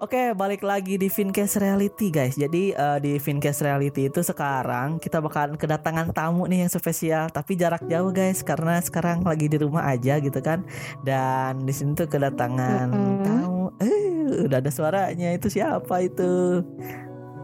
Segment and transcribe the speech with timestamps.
[0.00, 2.32] Oke, balik lagi di Fincast Reality guys.
[2.32, 7.52] Jadi uh, di Fincast Reality itu sekarang kita bakalan kedatangan tamu nih yang spesial, tapi
[7.52, 10.64] jarak jauh guys karena sekarang lagi di rumah aja gitu kan.
[11.04, 13.24] Dan di sini tuh kedatangan mm -hmm.
[13.28, 13.64] tamu.
[13.76, 15.36] Eh, udah ada suaranya.
[15.36, 16.64] Itu siapa itu?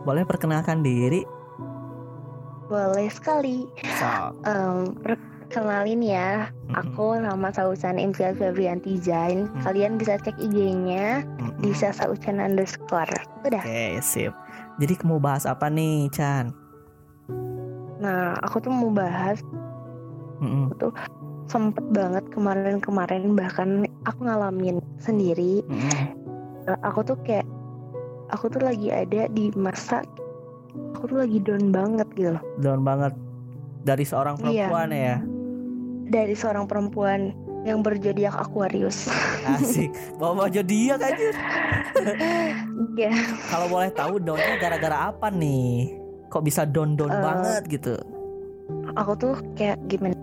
[0.09, 1.29] Boleh perkenalkan diri?
[2.73, 3.69] Boleh sekali.
[4.01, 4.33] So.
[4.49, 4.97] Um,
[5.47, 8.99] Kenalin ya, aku nama Sausan Imsial Febrianti.
[8.99, 9.63] Mm-hmm.
[9.63, 11.23] Kalian bisa cek IG-nya
[11.63, 13.15] bisa Sausan underscore.
[13.47, 13.63] Udah.
[13.63, 14.35] Oke, okay, sip.
[14.83, 16.51] Jadi mau bahas apa nih, Chan?
[18.03, 19.41] Nah, aku tuh mau bahas
[20.43, 20.77] mm-hmm.
[20.83, 20.93] tuh
[21.47, 25.63] sempet banget kemarin-kemarin bahkan aku ngalamin sendiri.
[25.71, 26.75] Mm-hmm.
[26.83, 27.47] Aku tuh kayak
[28.35, 30.03] aku tuh lagi ada di masa
[30.99, 33.15] aku tuh lagi down banget gitu Down banget
[33.87, 34.67] dari seorang iya.
[34.67, 34.99] perempuan iya.
[34.99, 35.36] ya
[36.07, 37.35] dari seorang perempuan
[37.67, 39.11] yang berjodiak Aquarius.
[39.43, 39.91] Asik.
[40.23, 41.31] Bawa zodiak aja.
[42.95, 43.13] Iya.
[43.51, 45.91] Kalau boleh tahu donnya gara-gara apa nih?
[46.31, 47.95] Kok bisa don-don uh, banget gitu?
[48.95, 50.15] Aku tuh kayak gimana?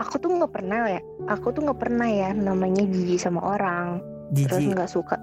[0.00, 1.00] Aku tuh nggak pernah ya.
[1.28, 4.00] Aku tuh nggak pernah ya namanya jijik sama orang.
[4.32, 4.48] Jiji.
[4.48, 5.16] Terus nggak suka.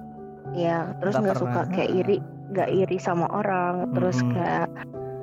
[0.54, 2.18] Ya, terus nggak suka kayak iri,
[2.54, 3.90] nggak iri sama orang.
[3.98, 4.30] Terus hmm.
[4.30, 4.70] kayak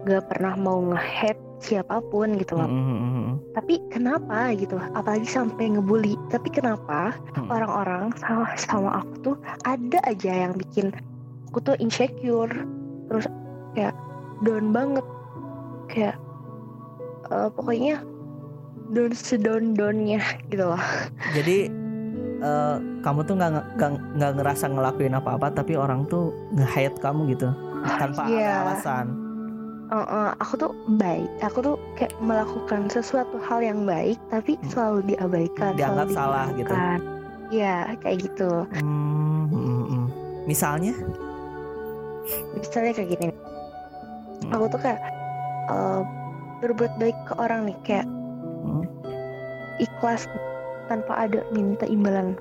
[0.03, 2.67] nggak pernah mau nge siapa pun gitu loh.
[2.67, 3.29] Mm -hmm.
[3.55, 4.77] Tapi kenapa gitu?
[4.99, 6.19] Apalagi sampai ngebully.
[6.29, 7.47] Tapi kenapa mm.
[7.47, 10.91] orang-orang sama sama aku tuh ada aja yang bikin
[11.49, 12.51] aku tuh insecure,
[13.07, 13.31] terus
[13.79, 13.95] kayak
[14.43, 15.07] down banget,
[15.87, 16.17] kayak
[17.31, 18.03] uh, pokoknya
[18.91, 20.83] down sedown downnya gitu loh.
[21.31, 21.71] Jadi
[22.43, 23.79] uh, kamu tuh nggak
[24.19, 27.55] nggak ngerasa ngelakuin apa-apa, tapi orang tuh nge-hate kamu gitu
[28.03, 28.67] tanpa yeah.
[28.67, 29.22] alasan
[29.93, 34.69] uh, uh, aku tuh baik aku tuh kayak melakukan sesuatu hal yang baik tapi hmm.
[34.73, 36.75] selalu diabaikan dianggap selalu salah gitu
[37.53, 40.05] ya kayak gitu hmm, hmm, hmm.
[40.49, 40.97] misalnya
[42.57, 44.53] misalnya kayak gini hmm.
[44.57, 45.01] aku tuh kayak
[45.69, 46.01] uh,
[46.65, 48.07] berbuat baik ke orang nih kayak
[48.65, 48.89] hmm.
[49.77, 50.25] ikhlas
[50.89, 52.35] tanpa ada minta imbalan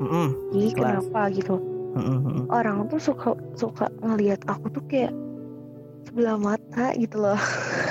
[0.00, 1.60] mm jadi kenapa gitu
[1.92, 2.38] mm -hmm.
[2.48, 5.12] orang tuh suka suka ngelihat aku tuh kayak
[6.08, 6.59] sebelah mata
[6.98, 7.40] gitu loh.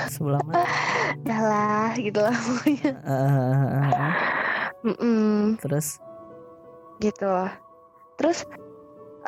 [0.08, 0.64] Sebelah mata
[1.28, 2.90] dah lah gitu lah pokoknya.
[3.04, 5.36] Uh, mm -mm.
[5.60, 6.00] terus?
[7.00, 7.50] Gitu loh.
[8.16, 8.44] Terus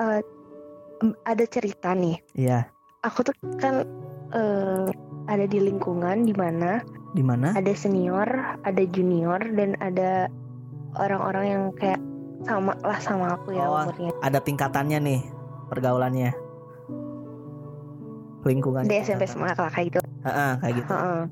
[0.01, 0.21] uh,
[1.27, 2.17] ada cerita nih.
[2.37, 2.69] Iya.
[3.03, 3.83] Aku tuh kan
[4.33, 4.87] uh,
[5.27, 7.53] ada di lingkungan di mana di mana?
[7.55, 8.27] ada senior
[8.65, 10.27] ada junior dan ada
[10.97, 12.01] orang-orang yang kayak
[12.43, 14.11] sama lah sama aku ya oh, umurnya.
[14.25, 15.21] ada tingkatannya nih
[15.71, 16.35] pergaulannya
[18.47, 21.23] lingkungan di SMP SMA kayak gitu Heeh, kayak gitu Heeh.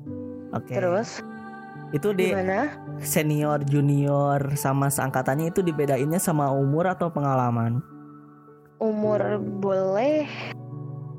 [0.51, 0.75] oke okay.
[0.79, 1.09] terus
[1.91, 2.71] itu di Gimana?
[3.03, 7.83] senior junior sama seangkatannya itu dibedainnya sama umur atau pengalaman
[8.79, 10.25] umur boleh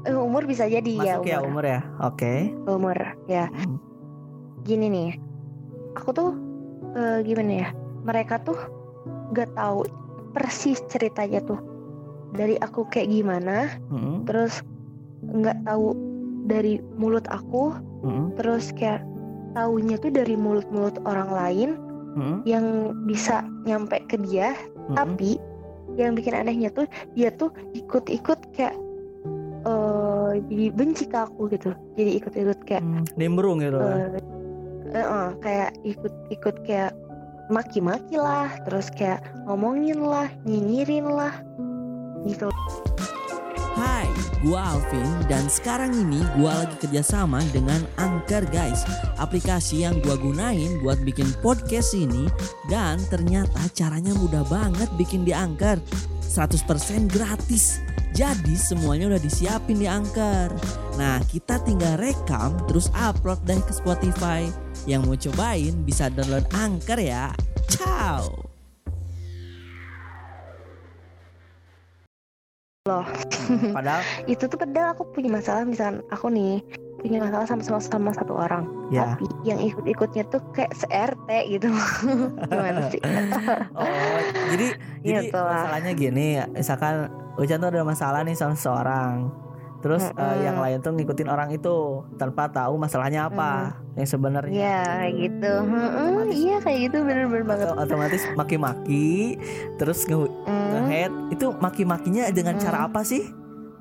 [0.09, 2.39] eh, umur bisa jadi ya, Masuk ya umur ya umur ya oke okay.
[2.65, 2.99] umur
[3.29, 3.79] ya hmm.
[4.65, 5.11] gini nih
[5.93, 6.31] aku tuh
[6.97, 7.69] uh, gimana ya
[8.03, 8.57] mereka tuh
[9.37, 9.85] gak tahu
[10.33, 11.61] persis ceritanya tuh
[12.33, 14.25] dari aku kayak gimana hmm.
[14.25, 14.65] terus
[15.23, 15.95] nggak tahu
[16.51, 18.27] dari mulut aku mm-hmm.
[18.39, 19.07] terus kayak
[19.55, 21.71] taunya tuh dari mulut-mulut orang lain
[22.19, 22.37] mm-hmm.
[22.49, 24.97] yang bisa nyampe ke dia mm-hmm.
[24.99, 25.39] tapi
[25.95, 28.75] yang bikin anehnya tuh dia tuh ikut-ikut kayak
[29.69, 34.09] uh, jadi benci ke aku gitu jadi ikut-ikut kayak mm, nimbrung gitu uh,
[34.97, 36.97] uh, uh, kayak ikut-ikut kayak
[37.53, 41.35] maki-maki lah terus kayak ngomongin lah nyinyirin lah
[42.25, 42.49] gitu
[43.73, 44.05] Hai,
[44.45, 48.85] gua Alvin dan sekarang ini gua lagi kerjasama dengan Anchor guys.
[49.17, 52.29] Aplikasi yang gua gunain buat bikin podcast ini
[52.69, 55.81] Dan ternyata caranya mudah banget bikin di Anchor.
[56.21, 57.81] 100% gratis.
[58.13, 60.53] Jadi semuanya udah disiapin di Anchor.
[61.01, 64.45] Nah kita tinggal rekam terus upload deh ke Spotify.
[64.85, 67.33] Yang mau cobain bisa download Anchor ya.
[67.73, 68.42] Ciao
[72.83, 73.07] loh.
[73.71, 74.03] Padahal
[74.33, 76.59] itu tuh padahal aku punya masalah misalkan aku nih
[76.99, 78.67] punya masalah sama sama, sama satu orang.
[78.91, 79.15] Ya.
[79.15, 81.71] Tapi yang ikut-ikutnya tuh kayak se-RT gitu.
[82.51, 82.99] Gimana sih?
[83.79, 84.19] oh,
[84.51, 84.67] jadi
[85.07, 87.07] jadi gitu masalahnya gini, misalkan
[87.39, 89.31] Ucan tuh ada masalah nih sama seseorang
[89.83, 90.23] terus mm -hmm.
[90.23, 93.99] uh, yang lain tuh ngikutin orang itu tanpa tahu masalahnya apa mm.
[93.99, 94.55] yang sebenarnya.
[94.55, 95.53] Iya kayak gitu.
[95.67, 96.97] Mm iya kayak gitu.
[97.03, 97.67] Bener-bener banget.
[97.75, 99.37] Otomatis maki-maki
[99.77, 101.35] terus nge mm.
[101.35, 102.63] itu maki-makinya dengan mm.
[102.63, 103.27] cara apa sih?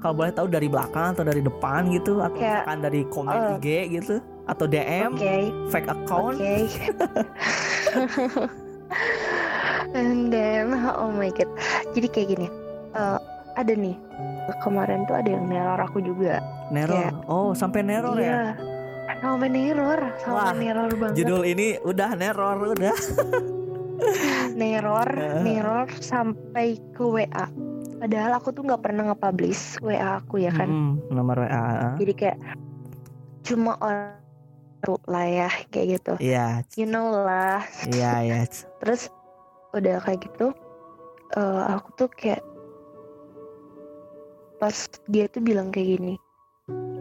[0.01, 2.25] Kalau boleh tahu dari belakang atau dari depan gitu?
[2.25, 3.67] Atau kayak, kan dari komen uh, IG
[4.01, 4.17] gitu?
[4.49, 5.53] Atau DM okay.
[5.69, 6.41] fake account?
[6.41, 6.65] Okay.
[9.93, 11.45] and then oh my god.
[11.93, 12.49] Jadi kayak gini
[12.97, 13.21] uh,
[13.55, 13.95] ada nih.
[14.59, 16.43] Kemarin tuh ada yang neror aku juga.
[16.73, 16.95] Neror?
[16.97, 18.25] Kayak, oh sampai neror ya?
[18.25, 18.43] iya.
[18.57, 19.99] ya sampai neror.
[20.17, 21.15] Sampai Wah, neror banget.
[21.21, 22.95] judul ini udah neror udah.
[24.57, 25.09] Neror
[25.45, 27.45] neror sampai ke WA
[28.01, 30.65] padahal aku tuh nggak pernah nge-publish WA aku ya kan?
[30.65, 32.37] Hmm, nomor WA jadi kayak
[33.45, 34.17] cuma orang
[35.05, 36.13] lah ya kayak gitu.
[36.17, 36.65] Iya.
[36.65, 36.81] Yeah.
[36.81, 37.61] you know lah.
[37.93, 38.35] Iya yeah, iya.
[38.41, 38.45] Yeah.
[38.81, 39.13] terus
[39.77, 40.49] udah kayak gitu
[41.37, 42.41] uh, aku tuh kayak
[44.61, 44.75] pas
[45.09, 46.15] dia tuh bilang kayak gini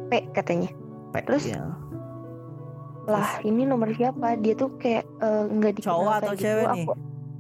[0.08, 0.72] P katanya
[1.12, 1.60] P, terus ya.
[3.04, 6.42] lah ini nomor siapa dia tuh kayak uh, nggak dikenal cowok atau gitu.
[6.48, 6.86] cewek aku, nih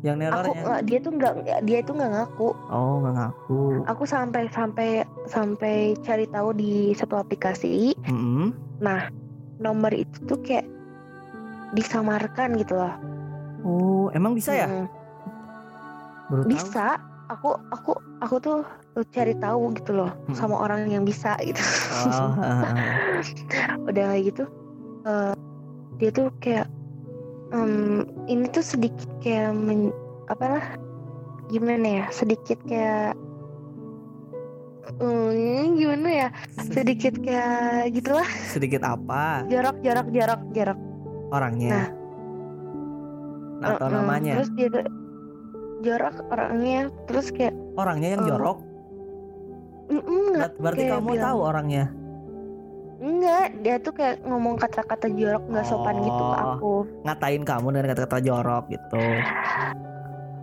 [0.00, 1.34] yang nerornya aku dia tuh nggak
[1.64, 4.90] dia tuh nggak ngaku oh nggak ngaku aku sampai sampai
[5.24, 8.46] sampai cari tahu di satu aplikasi mm -hmm.
[8.80, 9.08] nah
[9.60, 10.68] nomor itu tuh kayak
[11.76, 12.92] disamarkan gitu loh
[13.64, 14.88] oh emang bisa ya hmm.
[16.30, 17.32] Baru bisa tahu.
[17.34, 17.92] aku aku
[18.22, 18.60] aku tuh
[19.08, 20.36] cari tahu gitu loh hmm.
[20.36, 21.60] sama orang yang bisa gitu.
[22.06, 22.34] Oh,
[23.88, 24.44] udah kayak gitu
[25.04, 25.32] uh,
[26.00, 26.68] dia tuh kayak
[27.52, 29.92] um, ini tuh sedikit kayak men,
[30.32, 30.64] apa lah
[31.50, 33.18] gimana ya sedikit kayak
[35.02, 37.14] um, gimana ya sedikit.
[37.20, 38.28] kayak gitulah.
[38.48, 39.44] Sedikit apa?
[39.50, 40.78] Jarak jarak jarak jarak.
[41.30, 41.90] Orangnya.
[43.60, 44.40] Nah, atau uh, namanya?
[44.40, 44.86] terus dia tuh
[45.80, 48.58] jarak orangnya terus kayak orangnya yang uh, jorok
[49.90, 51.84] mm, enggak berarti kamu bilang, tahu orangnya
[53.00, 56.74] Enggak, dia tuh kayak ngomong kata-kata jorok nggak sopan oh, gitu ke aku.
[57.08, 59.04] Ngatain kamu dengan kata-kata jorok gitu.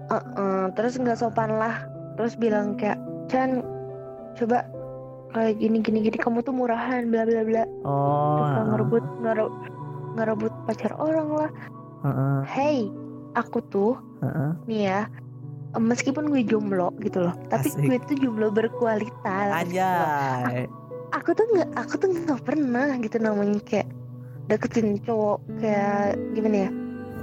[0.09, 1.85] Uh -uh, terus nggak sopan lah.
[2.17, 2.97] Terus bilang kayak,
[3.29, 3.61] Chan,
[4.41, 4.65] coba
[5.37, 7.63] kayak gini gini gini kamu tuh murahan bla bla bla.
[7.85, 8.41] Oh.
[8.41, 9.53] Terus ngerebut ngerebut
[10.17, 11.51] ngerebut pacar orang lah.
[12.01, 12.37] Uh -uh.
[12.41, 12.89] Hey,
[13.37, 14.51] aku tuh uh -uh.
[14.65, 15.01] nih ya
[15.75, 17.83] meskipun gue jomblo gitu loh tapi Asik.
[17.83, 20.71] gue tuh jomblo berkualitas Anjay.
[21.15, 23.87] Aku tuh nggak aku tuh nggak pernah gitu namanya kayak
[24.47, 26.69] deketin cowok kayak gimana ya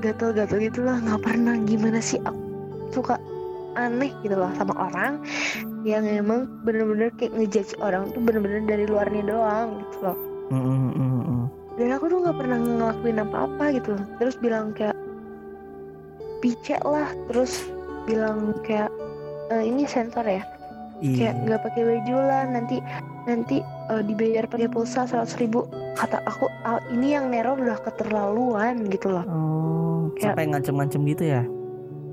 [0.00, 2.20] gatel-gatel gitu lah nggak pernah gimana sih?
[2.25, 2.41] Aku
[2.93, 3.17] suka
[3.76, 5.20] aneh gitu loh sama orang
[5.85, 10.19] yang emang bener-bener kayak ngejudge orang tuh bener-bener dari luarnya doang gitu loh.
[10.52, 11.40] Mm -hmm.
[11.81, 14.97] dan aku tuh nggak pernah ngelakuin apa-apa gitu terus bilang kayak
[16.44, 17.73] picek lah terus
[18.05, 18.93] bilang kayak
[19.53, 20.45] e, ini sensor ya?
[21.03, 21.17] Iya.
[21.19, 22.77] kayak nggak pakai baju lah nanti
[23.27, 23.56] nanti
[23.91, 25.67] uh, dibayar pakai pulsa seratus ribu.
[25.99, 29.25] Kata aku uh, ini yang neror udah keterlaluan gitu loh.
[29.27, 31.43] Oh, kayak, sampai ngancem-ngancem gitu ya?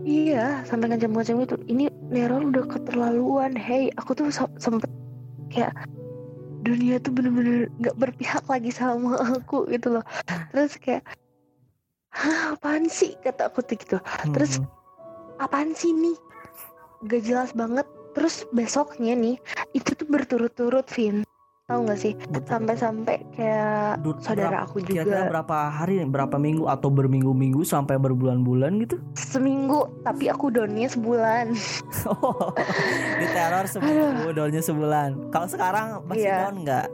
[0.01, 1.55] Iya sampai ngancem-ngancem gitu.
[1.69, 3.93] Ini neror udah keterlaluan hey.
[4.01, 4.89] Aku tuh sempet
[5.53, 5.75] kayak
[6.61, 10.05] dunia tuh bener-bener nggak berpihak lagi sama aku gitu loh.
[10.55, 11.03] Terus kayak
[12.11, 13.15] Hah, apaan sih?
[13.23, 13.97] kata aku tuh gitu.
[14.35, 14.80] Terus hmm.
[15.41, 16.17] Apaan sih nih?
[17.09, 17.89] Gak jelas banget.
[18.13, 19.39] Terus besoknya nih
[19.73, 21.23] itu tuh berturut-turut Vin.
[21.71, 22.13] Tahu nggak sih?
[22.43, 25.07] Sampai-sampai kayak Dut, saudara aku juga.
[25.07, 28.99] kira-kira berapa hari berapa minggu atau berminggu-minggu sampai berbulan-bulan gitu?
[29.15, 31.55] Seminggu tapi aku downnya sebulan.
[32.11, 32.51] Oh,
[33.21, 35.31] di teror seminggu downnya sebulan.
[35.31, 36.37] Kalau sekarang masih iya.
[36.43, 36.87] down nggak?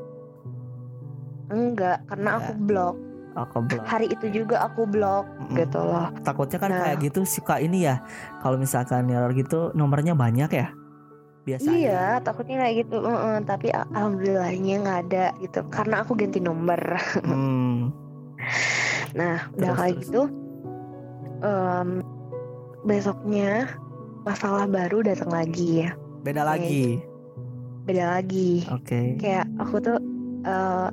[1.47, 3.06] Enggak karena aku blok
[3.37, 3.85] aku blok.
[3.85, 6.09] Hari itu juga aku blok mm gitu loh.
[6.25, 6.81] Takutnya kan nah.
[6.89, 8.01] kayak gitu suka ini ya
[8.41, 10.67] kalau misalkan teror gitu nomornya banyak ya
[11.47, 11.77] biasanya.
[11.77, 15.59] Iya takutnya kayak gitu uh -uh, tapi alhamdulillahnya nggak ada gitu.
[15.69, 16.81] Karena aku ganti nomor.
[17.23, 17.93] Hmm.
[19.17, 20.03] nah udah kayak terus.
[20.11, 20.21] gitu
[21.41, 22.05] um,
[22.85, 23.71] besoknya
[24.27, 25.91] masalah baru datang lagi ya.
[26.21, 26.99] Beda lagi?
[27.87, 28.67] Beda lagi.
[28.67, 28.83] Oke.
[28.83, 29.07] Okay.
[29.15, 29.97] kayak aku tuh
[30.43, 30.91] uh,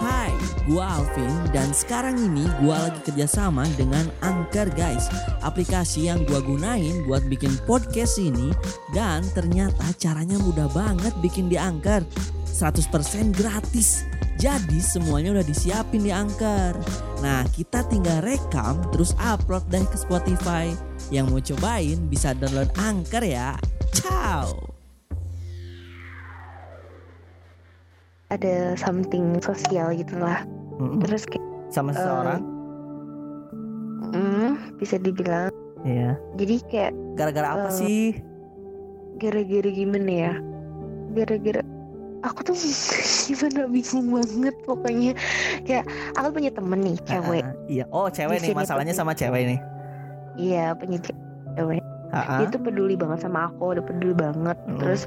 [0.00, 0.32] Hai,
[0.64, 5.12] gua Alvin dan sekarang ini gua lagi kerjasama dengan Anchor guys
[5.44, 8.48] Aplikasi yang gua gunain buat bikin podcast ini
[8.96, 12.00] Dan ternyata caranya mudah banget bikin di Anchor
[12.48, 14.08] 100% gratis
[14.40, 16.72] jadi semuanya udah disiapin di Anchor.
[17.20, 20.72] Nah kita tinggal rekam terus upload deh ke Spotify.
[21.12, 23.60] Yang mau cobain bisa download Anchor ya.
[23.92, 24.69] Ciao.
[28.30, 30.46] Ada something sosial gitulah
[30.78, 31.02] mm-hmm.
[31.04, 32.42] terus kayak sama seseorang
[34.10, 35.50] uh, mm, bisa dibilang
[35.84, 36.16] Iya.
[36.36, 38.20] Jadi kayak gara-gara apa uh, sih?
[39.16, 40.32] Gara-gara gimana ya?
[41.16, 41.62] Gara-gara
[42.20, 42.56] aku tuh
[43.32, 45.12] gimana bingung banget pokoknya
[45.64, 45.88] kayak
[46.20, 47.44] aku punya temen nih cewek.
[47.44, 47.84] Uh, iya.
[47.92, 49.60] Oh cewek nih masalahnya sama cewek nih.
[50.36, 51.80] Iya punya cewek.
[52.10, 52.38] Uh-huh.
[52.42, 54.58] Dia tuh peduli banget sama aku, udah peduli banget.
[54.66, 54.78] Hmm.
[54.82, 55.06] Terus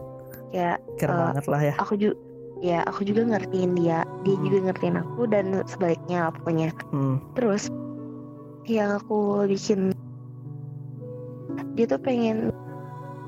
[0.56, 1.74] kayak Keren uh, banget lah ya.
[1.77, 2.15] Aku juga
[2.63, 4.46] ya aku juga ngertiin dia dia hmm.
[4.48, 7.20] juga ngertiin aku dan sebaliknya pokoknya hmm.
[7.36, 7.67] terus
[8.63, 9.91] yang aku bikin
[11.75, 12.55] dia tuh pengen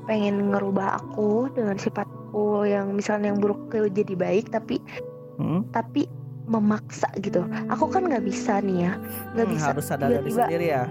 [0.08, 4.80] pengen ngerubah aku dengan sifatku yang misalnya yang buruk ke jadi baik tapi
[5.36, 5.68] hmm?
[5.76, 6.08] tapi
[6.48, 8.92] memaksa gitu aku kan nggak bisa nih ya
[9.36, 10.82] nggak hmm, bisa harus sadar tiba -tiba, sendiri ya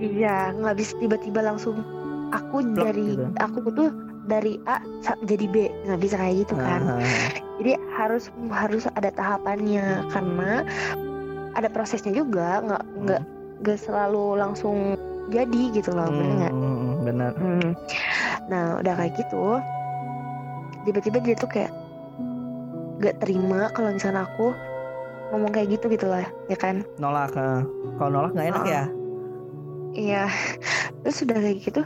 [0.00, 1.84] iya nggak bisa tiba-tiba langsung
[2.32, 3.26] aku Blok dari gitu.
[3.42, 3.90] aku tuh
[4.28, 4.82] dari A
[5.24, 5.56] jadi B.
[5.88, 6.80] Nggak bisa kayak gitu kan.
[6.84, 7.02] Uh -huh.
[7.60, 10.08] jadi harus harus ada tahapannya.
[10.12, 10.64] Karena
[11.54, 13.60] ada prosesnya juga nggak nggak hmm.
[13.64, 14.96] nggak selalu langsung
[15.30, 16.54] jadi gitu loh hmm, benar nggak?
[17.00, 17.70] Benar hmm.
[18.50, 19.44] nah udah kayak gitu
[20.88, 21.72] tiba-tiba dia tuh kayak
[23.00, 24.52] gak terima kalau misalnya aku
[25.32, 26.82] ngomong kayak gitu gitu lah ya kan?
[26.98, 27.62] Nolak uh.
[27.96, 28.84] kalau nolak nggak enak uh, ya?
[29.90, 30.24] Iya.
[31.02, 31.82] Terus sudah kayak gitu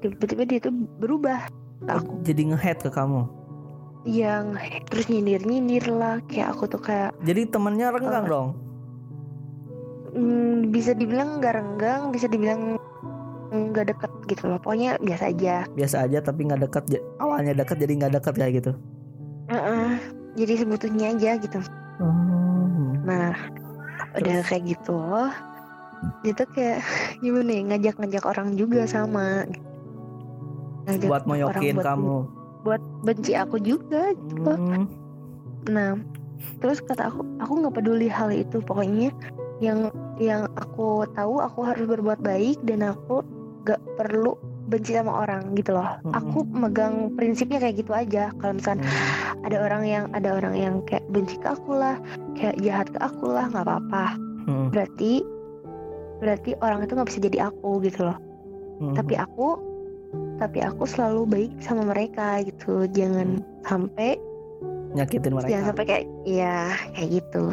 [0.00, 1.48] tiba-tiba dia tuh berubah.
[1.88, 3.24] Aku jadi ngehead ke kamu?
[4.08, 4.56] Yang
[4.88, 6.20] terus nyindir nyindir lah.
[6.28, 8.48] Kayak aku tuh kayak jadi temennya renggang uh, dong?
[10.10, 12.80] Mm, bisa dibilang nggak renggang bisa dibilang
[13.52, 14.58] nggak deket gitu loh.
[14.60, 15.64] Pokoknya biasa aja.
[15.72, 17.00] Biasa aja tapi nggak deket.
[17.20, 18.72] Awalnya deket jadi nggak deket kayak gitu?
[19.50, 19.90] Uh -uh,
[20.36, 21.60] jadi sebetulnya aja gitu.
[22.00, 22.96] Oh.
[23.04, 23.36] nah
[24.16, 24.24] Terus?
[24.24, 25.00] udah kayak gitu
[26.24, 26.80] itu kayak
[27.24, 29.44] gimana ya ngajak-ngajak orang juga sama
[30.88, 32.16] ngajak buat moyokin buat, kamu
[32.60, 34.84] buat benci aku juga gitu hmm.
[35.68, 35.96] nah
[36.60, 39.12] terus kata aku aku nggak peduli hal itu pokoknya
[39.60, 43.20] yang yang aku tahu aku harus berbuat baik dan aku
[43.68, 44.36] gak perlu
[44.70, 46.00] benci sama orang gitu loh.
[46.06, 46.16] Hmm.
[46.16, 48.32] Aku megang prinsipnya kayak gitu aja.
[48.38, 49.46] Kalau misalnya hmm.
[49.50, 51.98] ada orang yang ada orang yang kayak benci ke aku lah,
[52.38, 54.06] kayak jahat ke aku lah, nggak apa-apa.
[54.46, 54.68] Hmm.
[54.72, 55.20] Berarti
[56.22, 58.18] berarti orang itu nggak bisa jadi aku gitu loh.
[58.80, 58.94] Hmm.
[58.96, 59.58] Tapi aku
[60.40, 62.88] tapi aku selalu baik sama mereka gitu.
[62.88, 63.68] Jangan hmm.
[63.68, 64.16] sampai
[64.96, 65.50] nyakitin mereka.
[65.52, 67.44] Jangan sampai kayak ya kayak gitu.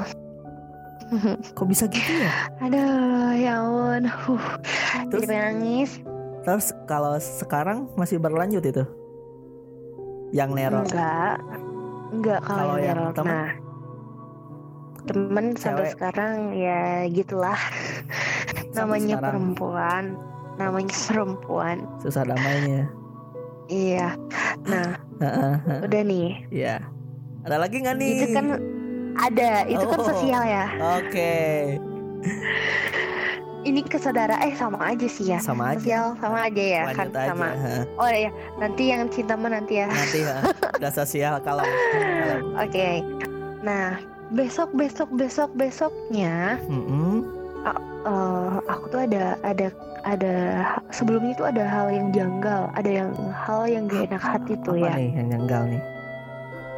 [1.57, 2.33] Kok bisa gitu ya?
[2.63, 4.03] Aduh, ya ampun.
[4.07, 4.43] Uh,
[5.11, 5.91] Terus, jadi nangis.
[6.43, 8.83] Terus kalau sekarang masih berlanjut itu?
[10.35, 10.83] Yang neror?
[10.83, 11.37] Enggak.
[12.11, 13.15] Enggak kalau, yang, yang.
[13.15, 13.31] Temen?
[13.31, 13.51] Nah,
[15.07, 17.59] temen sampai sekarang ya gitulah.
[18.75, 19.25] namanya sekarang.
[19.25, 20.03] perempuan,
[20.57, 21.85] namanya perempuan.
[22.01, 22.89] Susah damainya.
[23.67, 24.15] Iya.
[24.65, 24.97] Nah,
[25.85, 26.43] udah nih.
[26.51, 26.83] Iya.
[27.47, 28.13] Ada lagi nggak nih?
[28.19, 28.47] Itu kan
[29.17, 30.65] ada, itu kan oh, kan sosial ya.
[30.99, 31.07] Oke.
[31.09, 31.57] Okay.
[33.67, 35.39] Ini kesadaran eh sama aja sih ya.
[35.43, 35.79] Sama aja.
[35.83, 37.47] Sosial sama aja ya Lanjut kan aja, sama.
[37.51, 37.73] Ha.
[38.01, 39.87] Oh ya, nanti yang cinta mah nanti ya.
[39.91, 40.37] Nanti ya.
[40.79, 41.67] Udah sosial kalau.
[42.55, 42.71] Oke.
[42.71, 42.95] Okay.
[43.59, 43.99] Nah,
[44.31, 46.61] besok besok besok besoknya.
[46.71, 47.15] Mm -hmm.
[47.67, 49.67] uh, uh, aku tuh ada ada
[50.07, 50.35] ada
[50.95, 54.87] sebelumnya itu ada hal yang janggal, ada yang hal yang gak enak hati tuh Apa
[54.87, 54.93] ya.
[54.95, 55.81] nih yang janggal nih?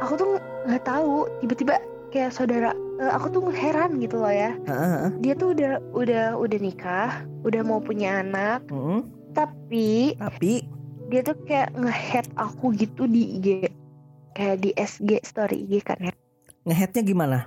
[0.02, 0.30] Aku tuh
[0.66, 1.74] nggak tahu tiba-tiba
[2.10, 5.14] kayak saudara uh, aku tuh heran gitu loh ya uh-huh.
[5.22, 9.00] dia tuh udah udah udah nikah udah mau punya anak uh-huh.
[9.32, 10.66] tapi tapi
[11.08, 13.48] dia tuh kayak ngehead aku gitu di IG
[14.36, 16.12] kayak di SG story IG kan ya
[16.68, 17.38] ngeheadnya gimana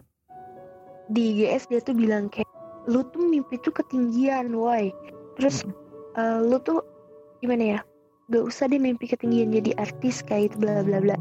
[1.11, 2.47] di IGS dia tuh bilang kayak
[2.87, 4.91] lu tuh mimpi tuh ketinggian woi
[5.39, 5.65] terus
[6.17, 6.81] uh, lu tuh
[7.43, 7.79] gimana ya?
[8.31, 11.17] Gak usah deh mimpi ketinggian jadi artis kayak itu bla bla bla.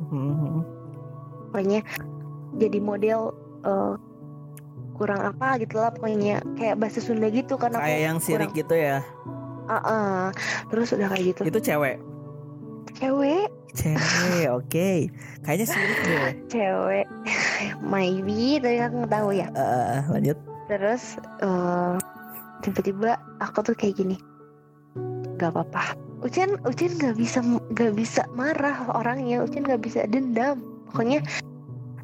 [1.50, 1.83] Pokoknya
[2.57, 3.35] jadi model
[3.66, 3.99] uh,
[4.97, 8.61] kurang apa gitu lah pokoknya kayak bahasa Sunda gitu kan kayak yang sirik kurang...
[8.61, 8.99] gitu ya?
[9.66, 10.21] Uh -uh.
[10.69, 11.40] terus udah kayak gitu.
[11.49, 11.97] Itu cewek?
[12.99, 13.49] Cewek.
[13.73, 14.69] Cewek oke.
[14.69, 15.09] Okay.
[15.42, 16.33] kayaknya sirik deh.
[16.52, 17.07] Cewek.
[17.92, 19.49] Maybe tapi aku nggak tahu ya.
[19.57, 20.38] Uh, lanjut.
[20.71, 21.97] Terus uh,
[22.62, 24.16] tiba-tiba aku tuh kayak gini
[25.37, 31.26] Gak apa-apa Ucian Ucian nggak bisa nggak bisa marah orangnya Ucian nggak bisa dendam pokoknya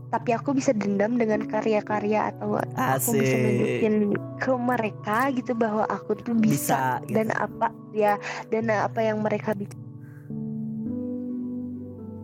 [0.09, 2.81] tapi aku bisa dendam dengan karya-karya atau Asik.
[2.81, 3.95] aku bisa nunjukin
[4.41, 7.15] ke mereka gitu bahwa aku tuh bisa, bisa gitu.
[7.21, 8.17] dan apa ya
[8.49, 9.77] dan apa yang mereka bisa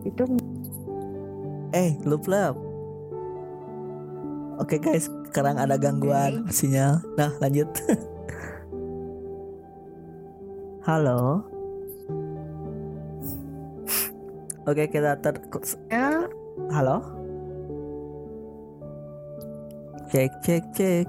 [0.05, 0.23] itu
[1.77, 2.57] eh loop love
[4.57, 6.53] oke okay, guys sekarang ada gangguan okay.
[6.65, 7.69] sinyal nah lanjut
[10.85, 11.41] halo
[14.69, 15.33] oke okay, kita ter
[15.89, 16.29] ya.
[16.69, 17.15] halo
[20.15, 21.07] Cek cek cek.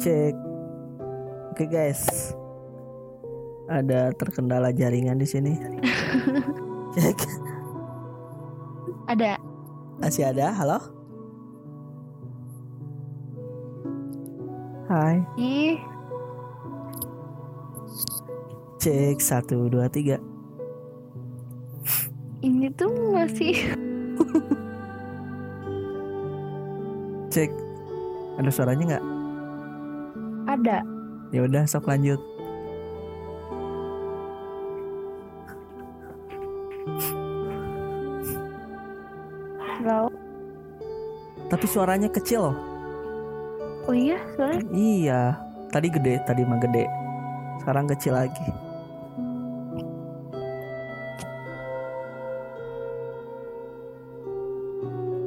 [0.00, 0.34] Cek.
[1.52, 2.32] Oke guys.
[3.68, 5.60] Ada terkendala jaringan di sini.
[6.96, 7.18] cek.
[9.10, 9.36] Ada.
[10.00, 10.54] Masih ada?
[10.54, 10.78] Halo?
[14.88, 15.20] Hai.
[15.36, 15.76] Ih.
[18.80, 20.16] Cek satu dua tiga.
[22.40, 23.52] Ini tuh masih.
[27.36, 27.52] Cek.
[28.40, 29.04] Ada suaranya nggak?
[30.48, 30.80] Ada.
[31.28, 32.16] Ya udah, sok lanjut.
[39.60, 40.08] Halo.
[41.52, 42.56] Tapi suaranya kecil loh.
[43.84, 44.56] Oh iya, suara?
[44.72, 45.36] Iya.
[45.68, 46.88] Tadi gede, tadi mah gede.
[47.60, 48.69] Sekarang kecil lagi.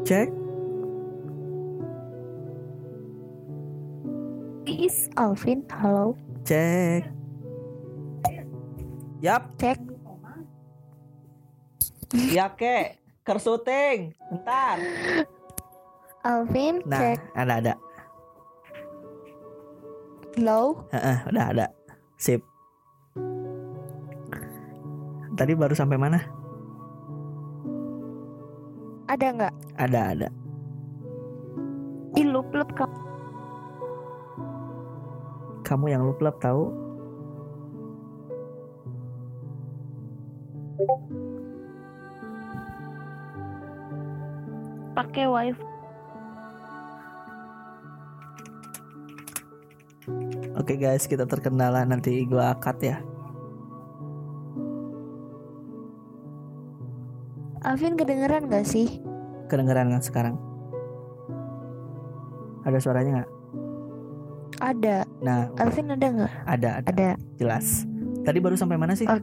[0.03, 0.27] Cek.
[4.67, 6.19] Is Alvin, halo.
[6.43, 7.07] Cek.
[9.23, 9.55] Yap.
[9.55, 9.79] Cek.
[12.35, 14.11] Ya ke, kersuting.
[14.27, 14.77] Bentar.
[16.23, 17.17] Alvin, Nah, cek.
[17.39, 17.73] ada ada.
[20.35, 20.83] Halo.
[20.91, 21.65] Heeh, udah ada.
[22.19, 22.43] Sip.
[25.33, 26.19] Tadi baru sampai mana?
[29.13, 29.53] Ada nggak?
[29.77, 30.27] Ada ada.
[32.17, 32.97] Ih, lup lup kamu.
[35.61, 36.73] Kamu yang lup-lup tahu?
[44.97, 45.65] Pakai wifi.
[50.57, 52.97] Oke guys, kita terkendala nanti gua cut ya.
[57.73, 59.01] Alvin kedengeran gak sih?
[59.49, 60.35] Kedengeran kan sekarang?
[62.61, 63.31] Ada suaranya nggak?
[64.61, 64.97] Ada.
[65.25, 66.33] Nah, Alvin ada nggak?
[66.45, 67.09] ada ada Ada.
[67.33, 67.89] jelas.
[68.21, 69.09] Tadi baru sampai mana sih?
[69.09, 69.17] Ah,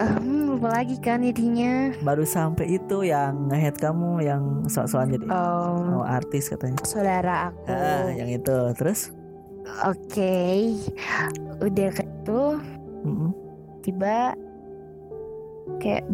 [0.00, 1.92] hmm, lupa lagi kan intinya.
[2.00, 6.80] Baru sampai itu yang ngehead kamu yang soal-soal jadi Oh, oh, artis katanya.
[6.80, 7.68] saudara aku.
[7.68, 8.56] Ah, yang itu.
[8.72, 9.12] Terus?
[9.84, 10.72] Oke.
[11.60, 12.56] Udah gitu
[13.04, 13.36] Mm-mm.
[13.84, 14.32] tiba
[15.76, 16.08] kayak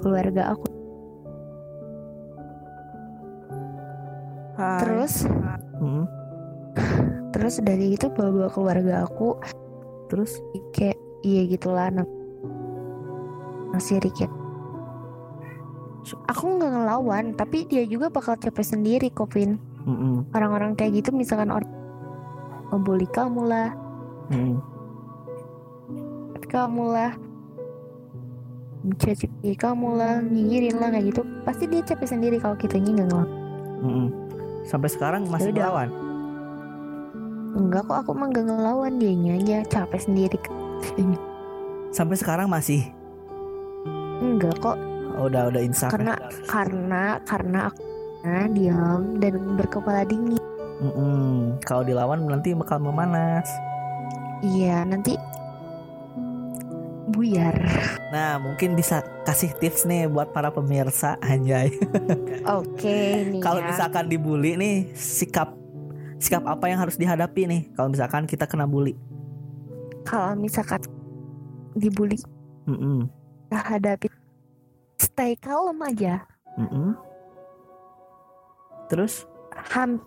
[0.00, 0.66] keluarga aku.
[4.58, 4.78] Hai.
[4.82, 5.14] Terus
[5.78, 6.04] Mm-mm.
[7.34, 9.38] terus dari itu bawa-bawa keluarga aku
[10.08, 10.40] Terus?
[10.72, 11.92] kayak iya gitulah
[13.76, 14.32] masih Riket.
[16.32, 19.60] Aku nggak ngelawan, tapi dia juga bakal capek sendiri, Kopin.
[19.84, 20.24] Mm-mm.
[20.32, 21.68] Orang-orang kayak gitu, misalkan orang
[22.72, 23.76] ngebully kamu lah,
[24.32, 24.56] Mm-mm.
[26.48, 27.12] kamu lah,
[28.84, 33.30] mencaci kamu lah, nyinyirin lah kayak gitu, pasti dia capek sendiri kalau kita nggak ngelawan.
[33.82, 34.06] Mm-mm.
[34.64, 35.62] Sampai sekarang masih Yaudah.
[35.64, 35.88] melawan.
[37.58, 40.38] Enggak kok, aku mah nggak ngelawan dianya aja capek sendiri.
[41.90, 42.84] Sampai sekarang masih.
[44.20, 44.76] Enggak kok,
[45.18, 45.90] Oh, udah udah insaf.
[45.90, 45.98] ya?
[45.98, 46.14] karena
[46.46, 47.82] karena karena aku
[48.22, 50.38] nah, diam dan berkepala dingin.
[50.78, 51.58] Mm-mm.
[51.66, 53.50] Kalau dilawan nanti bakal memanas.
[54.46, 55.18] Iya, nanti
[57.18, 57.54] buyar.
[58.14, 61.74] Nah, mungkin bisa kasih tips nih buat para pemirsa anjay.
[62.62, 63.66] Oke, nih Kalau ya.
[63.66, 65.58] misalkan dibully nih, sikap
[66.16, 67.62] sikap apa yang harus dihadapi nih?
[67.74, 68.94] Kalau misalkan kita kena bully.
[70.02, 70.80] kalau misalkan
[71.76, 72.16] dibully
[72.64, 73.12] Mm-mm.
[73.44, 74.08] kita hadapi
[74.96, 76.24] stay calm aja.
[76.56, 76.96] Mm-mm.
[78.88, 79.28] Terus?
[79.74, 80.00] Ham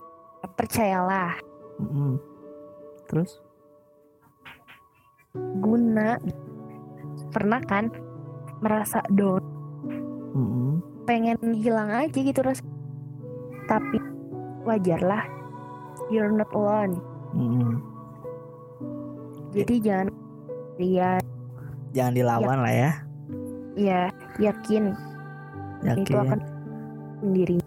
[0.57, 1.37] percayalah
[1.77, 2.17] Mm-mm.
[3.05, 3.37] Terus?
[5.61, 6.17] guna
[7.31, 7.87] pernah kan
[8.61, 9.41] merasa down
[10.35, 10.83] Mm-mm.
[11.07, 12.61] pengen hilang aja gitu ras
[13.65, 13.97] tapi
[14.67, 15.23] wajar lah
[16.13, 16.99] you're not alone
[17.33, 17.79] Mm-mm.
[19.55, 20.07] jadi jangan
[20.77, 21.23] lihat
[21.91, 22.91] Jangan dilawan lah ya.
[23.75, 24.01] ya
[24.39, 24.95] yakin
[25.83, 26.23] itu Yakin.
[26.23, 26.39] akan
[27.19, 27.57] sendiri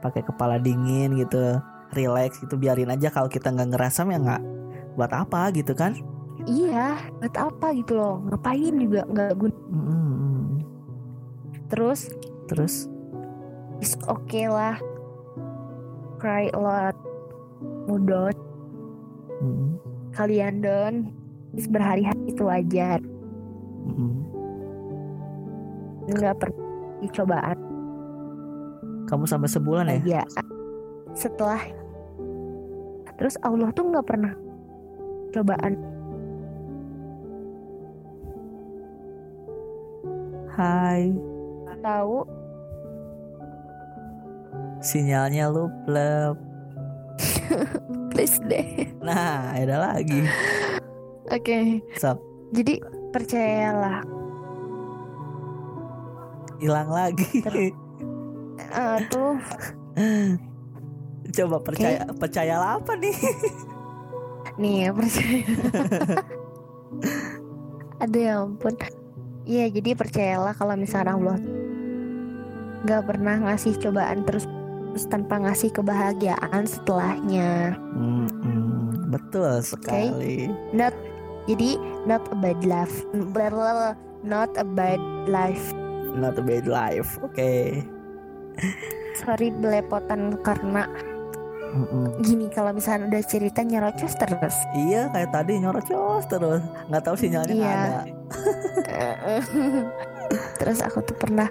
[0.00, 1.60] Pakai kepala dingin gitu.
[1.92, 4.42] Relax gitu biarin aja kalau kita nggak ngerasa ya nggak
[4.96, 5.92] buat apa gitu kan?
[6.50, 8.18] Iya buat apa gitu loh.
[8.26, 9.56] Ngapain juga nggak guna.
[9.70, 10.44] Mm-mm.
[11.70, 12.10] terus?
[12.50, 12.90] Terus?
[13.80, 14.76] is okay lah.
[16.20, 16.96] Cry a lot.
[17.88, 18.36] Mudon
[19.40, 19.70] Mm-mm.
[20.12, 20.94] kalian don
[21.56, 23.00] is berhari-hari itu wajar.
[23.88, 24.12] Mm-mm.
[26.10, 26.66] nggak pernah
[27.00, 27.56] dicobaan
[29.06, 29.98] Kamu sampai sebulan ya?
[30.02, 30.20] aja
[31.14, 31.62] setelah.
[33.18, 34.32] Terus Allah tuh nggak pernah
[35.30, 35.74] cobaan
[40.60, 41.08] Hai,
[41.80, 42.20] tahu.
[44.84, 46.36] Sinyalnya lu plep.
[48.12, 48.84] please deh.
[49.00, 50.20] Nah, ada lagi.
[51.32, 51.80] oke.
[51.96, 52.20] Sok,
[52.52, 52.76] jadi
[53.08, 54.04] percayalah.
[56.60, 57.40] Hilang lagi.
[58.60, 59.34] Eh, tuh.
[61.32, 63.16] Coba percaya percayalah apa nih?
[64.60, 65.42] nih ya percaya.
[68.04, 68.76] Aduh ya ampun
[69.50, 71.38] Iya jadi percayalah kalau misalnya Allah
[72.86, 74.46] nggak pernah ngasih cobaan terus
[74.94, 80.46] terus tanpa ngasih kebahagiaan setelahnya Mm-mm, betul sekali.
[80.70, 80.94] not
[81.50, 81.74] jadi
[82.06, 83.02] not a bad life
[84.22, 85.74] not a bad life
[86.10, 87.22] Not a bad life.
[87.22, 87.86] Oke.
[89.14, 90.90] sorry belepotan karena
[91.70, 92.06] Mm -mm.
[92.26, 94.56] Gini kalau misalnya udah cerita nyerocos terus.
[94.74, 96.62] Iya kayak tadi nyerocos terus.
[96.90, 97.70] Nggak tahu sinyalnya iya.
[97.70, 97.98] ada.
[100.62, 101.46] terus aku tuh pernah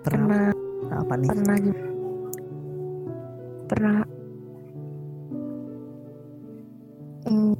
[0.00, 1.28] pernah, pernah apa nih?
[1.28, 1.56] Pernah
[3.68, 4.00] pernah
[7.28, 7.54] hmm,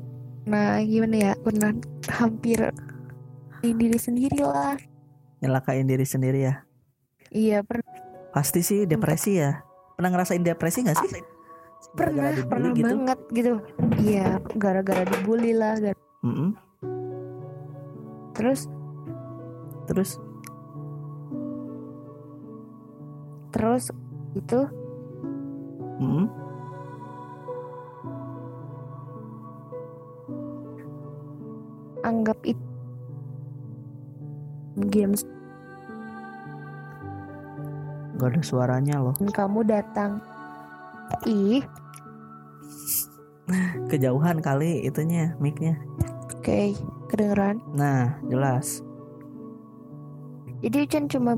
[0.49, 1.71] nah gimana ya pernah
[2.09, 2.73] hampir
[3.61, 4.81] diri sendiri lah
[5.45, 6.55] nyelakain diri sendiri ya
[7.29, 7.85] iya pernah
[8.33, 9.61] pasti sih depresi ya
[10.01, 11.21] pernah ngerasain depresi gak sih
[11.99, 12.87] pernah pernah gitu?
[12.87, 13.51] banget gitu
[13.99, 16.51] iya gara-gara dibully lah gara mm -hmm.
[18.39, 18.71] terus
[19.91, 20.11] terus
[23.51, 23.85] terus
[24.39, 24.61] itu
[25.99, 26.27] mm -hmm.
[32.07, 32.63] anggap itu
[34.95, 35.27] games
[38.19, 39.15] Gak ada suaranya loh.
[39.31, 40.19] Kamu datang
[41.25, 41.65] Ih.
[43.89, 45.81] Kejauhan kali itunya micnya.
[46.29, 46.67] Oke, okay,
[47.09, 47.61] kedengeran.
[47.73, 48.85] Nah, jelas.
[50.61, 51.33] Jadi Ucan cuma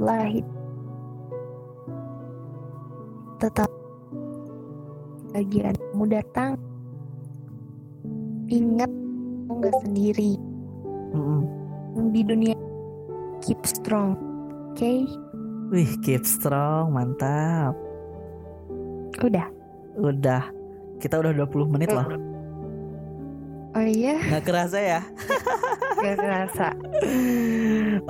[0.00, 0.44] lahir
[3.36, 3.68] tetap
[5.36, 6.56] bagian kamu datang
[8.48, 10.32] ingat kamu nggak sendiri
[11.12, 11.40] mm -mm.
[12.12, 12.56] di dunia
[13.44, 15.04] keep strong oke okay?
[15.68, 17.76] wih keep strong mantap
[19.20, 19.48] Udah.
[20.00, 20.59] Udah.
[21.00, 22.04] Kita udah 20 menit loh.
[23.72, 24.20] Oh iya?
[24.20, 25.00] Gak kerasa ya?
[26.04, 26.76] Gak kerasa.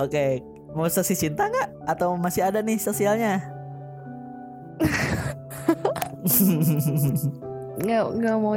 [0.01, 0.43] Oke,
[0.75, 1.87] mau sesi cinta nggak?
[1.87, 3.39] Atau masih ada nih sosialnya?
[7.83, 8.57] nggak nggak mau.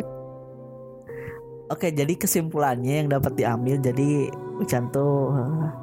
[1.72, 4.30] Oke, jadi kesimpulannya yang dapat diambil jadi
[4.62, 5.74] Ucan tuh uh,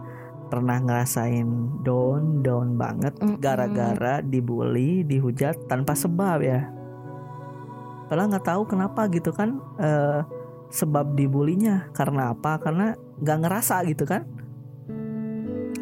[0.51, 1.47] pernah ngerasain
[1.83, 6.71] down down banget gara-gara dibully dihujat tanpa sebab ya
[8.11, 10.27] padahal nggak tahu kenapa gitu kan uh,
[10.75, 11.87] sebab dibulinya.
[11.95, 12.59] Karena apa?
[12.59, 14.27] Karena nggak ngerasa gitu kan?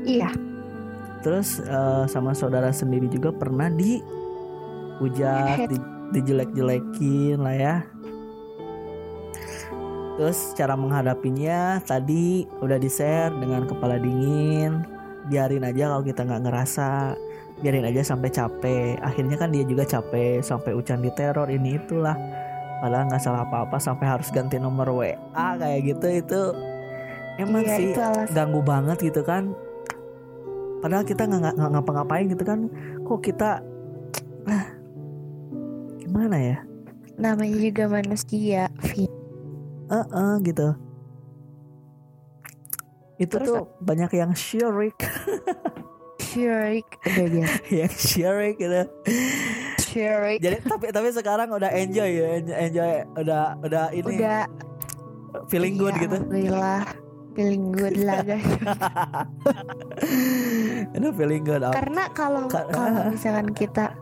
[0.05, 0.29] Iya.
[1.25, 4.07] Terus uh, sama saudara sendiri juga pernah dihujat
[5.73, 5.81] di,
[6.13, 7.81] dijelek-jelekin lah ya.
[10.19, 14.83] Terus cara menghadapinya tadi udah di share dengan kepala dingin.
[15.31, 17.15] Biarin aja kalau kita nggak ngerasa,
[17.61, 18.99] biarin aja sampai capek.
[19.03, 22.15] Akhirnya kan dia juga capek sampai ucan di teror ini itulah.
[22.79, 25.15] Padahal nggak salah apa-apa sampai harus ganti nomor WA
[25.59, 26.41] kayak gitu itu
[27.43, 27.91] emang iya, sih
[28.31, 29.51] ganggu banget gitu kan.
[30.79, 32.71] Padahal kita nggak ngapa-ngapain gitu kan.
[33.03, 33.59] Kok kita
[34.47, 34.67] ah,
[35.99, 36.59] gimana ya?
[37.19, 38.71] Namanya juga manusia,
[39.91, 40.79] uh -uh, gitu
[43.19, 44.95] itu Terus, tuh banyak yang syirik
[46.45, 48.07] udah biasa.
[48.23, 48.83] Yang gitu.
[49.89, 54.21] Syirik jadi tapi tapi sekarang udah enjoy ya enjoy udah udah ini.
[54.21, 54.45] Udah.
[55.49, 56.17] Feeling good iya, gitu.
[56.17, 56.83] alhamdulillah.
[57.37, 58.49] Feeling good lah guys.
[60.93, 63.97] Udah feeling good karena kalau kalau misalkan kita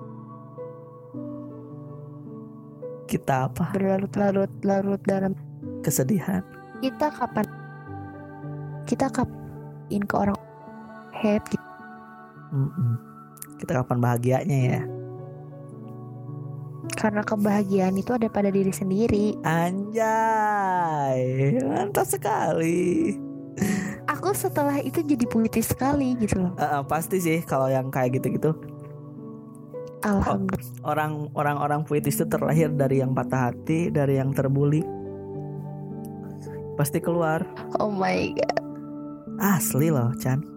[3.06, 3.70] kita apa?
[3.70, 5.38] berlarut-larut larut dalam
[5.86, 6.42] kesedihan.
[6.82, 7.46] Kita kapan
[8.86, 10.38] kita kapan ke orang
[11.14, 11.65] happy
[12.56, 12.96] mm -mm.
[13.60, 14.80] kita kapan bahagianya ya
[16.96, 21.20] karena kebahagiaan itu ada pada diri sendiri anjay
[21.60, 23.12] mantap sekali
[24.08, 28.16] aku setelah itu jadi puitis sekali gitu loh uh, uh, pasti sih kalau yang kayak
[28.16, 28.56] gitu-gitu
[30.06, 30.86] Alhamdulillah.
[30.86, 34.78] Orang orang orang puitis itu terlahir dari yang patah hati, dari yang terbuli,
[36.78, 37.42] pasti keluar.
[37.82, 38.62] Oh my god.
[39.42, 40.55] Asli loh, Chan.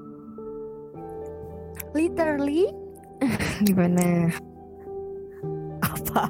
[1.93, 2.69] Literally?
[3.67, 4.29] Gimana?
[5.83, 6.23] Apa?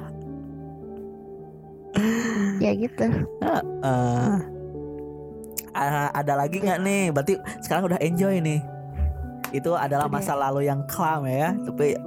[2.60, 3.04] ya gitu.
[3.40, 4.36] Uh,
[5.72, 7.02] uh, ada lagi nggak nih?
[7.12, 8.60] Berarti sekarang udah enjoy nih
[9.50, 11.98] itu adalah masa lalu yang kelam ya tapi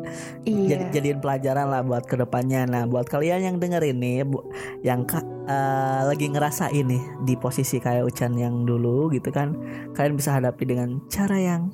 [0.47, 0.67] iya.
[0.75, 4.39] jadi jadiin pelajaran lah buat ke depannya nah buat kalian yang dengerin nih bu,
[4.81, 5.03] yang
[5.47, 9.55] uh, lagi ngerasa ini di posisi kayak Ucan yang dulu gitu kan
[9.91, 11.67] kalian bisa hadapi dengan cara yang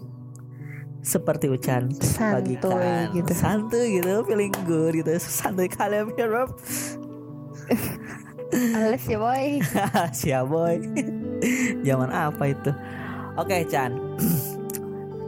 [1.00, 2.60] seperti Ucan santuy
[3.16, 3.32] gitu.
[3.32, 5.12] Santuy gitu feeling good gitu.
[5.20, 6.56] Santuy kalian hirup
[8.50, 9.62] Alas ya boy.
[10.20, 10.82] Siap boy.
[11.86, 12.72] Zaman apa itu?
[13.38, 13.94] Oke okay, Chan.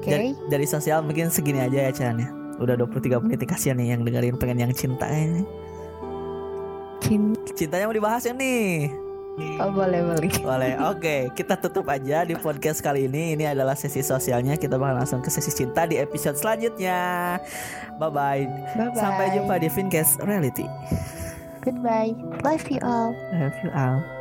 [0.02, 0.10] Okay.
[0.10, 4.38] dari, dari sosial mungkin segini aja ya caranya udah 23 menit kasihan nih yang dengerin
[4.42, 5.46] pengen yang cinta ini.
[7.02, 7.42] Cinta.
[7.58, 8.90] cintanya mau dibahas ya nih
[9.40, 10.30] Oh boleh boleh.
[10.44, 10.74] Boleh.
[10.92, 13.40] Oke, okay, kita tutup aja di podcast kali ini.
[13.40, 14.60] Ini adalah sesi sosialnya.
[14.60, 17.40] Kita bakal langsung ke sesi cinta di episode selanjutnya.
[17.96, 18.44] Bye bye.
[18.76, 19.00] bye, -bye.
[19.00, 20.68] Sampai jumpa di Fincast Reality.
[21.64, 22.18] Goodbye.
[22.44, 23.16] Love you all.
[23.32, 24.21] Love you all.